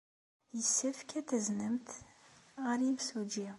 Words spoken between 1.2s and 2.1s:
taznemt